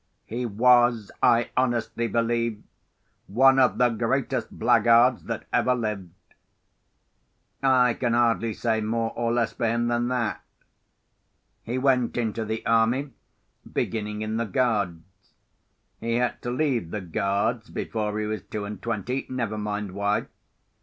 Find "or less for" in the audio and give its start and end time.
9.15-9.67